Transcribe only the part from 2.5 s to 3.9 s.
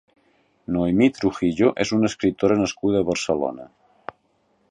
nascuda a Barcelona.